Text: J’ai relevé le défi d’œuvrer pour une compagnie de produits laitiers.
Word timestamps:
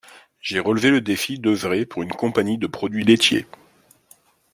J’ai 0.41 0.59
relevé 0.59 0.89
le 0.89 0.99
défi 0.99 1.37
d’œuvrer 1.37 1.85
pour 1.85 2.01
une 2.01 2.09
compagnie 2.09 2.57
de 2.57 2.65
produits 2.65 3.03
laitiers. 3.03 3.45